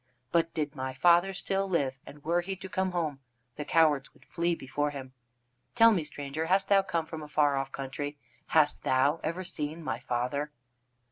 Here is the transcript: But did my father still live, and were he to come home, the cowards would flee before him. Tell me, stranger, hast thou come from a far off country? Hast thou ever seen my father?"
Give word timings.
But 0.31 0.51
did 0.55 0.73
my 0.75 0.95
father 0.95 1.31
still 1.31 1.69
live, 1.69 1.99
and 2.07 2.23
were 2.23 2.41
he 2.41 2.55
to 2.55 2.67
come 2.67 2.89
home, 2.89 3.19
the 3.55 3.63
cowards 3.63 4.11
would 4.15 4.25
flee 4.25 4.55
before 4.55 4.89
him. 4.89 5.13
Tell 5.75 5.91
me, 5.91 6.03
stranger, 6.03 6.47
hast 6.47 6.69
thou 6.69 6.81
come 6.81 7.05
from 7.05 7.21
a 7.21 7.27
far 7.27 7.55
off 7.55 7.71
country? 7.71 8.17
Hast 8.47 8.81
thou 8.81 9.19
ever 9.23 9.43
seen 9.43 9.83
my 9.83 9.99
father?" 9.99 10.51